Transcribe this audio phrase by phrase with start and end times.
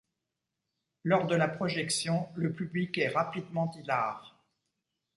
[1.03, 4.35] Lors de la projection, le public est rapidement hilare.